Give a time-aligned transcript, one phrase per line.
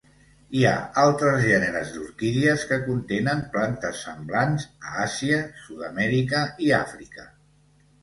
[0.59, 7.33] Hi ha altres gèneres d'orquídies que contenen plantes semblants a Àsia, Sud-amèrica i Àfrica.